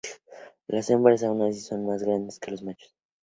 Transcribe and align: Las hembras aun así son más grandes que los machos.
Las 0.65 0.89
hembras 0.89 1.21
aun 1.23 1.43
así 1.43 1.59
son 1.59 1.85
más 1.85 2.01
grandes 2.01 2.39
que 2.39 2.49
los 2.49 2.63
machos. 2.63 2.91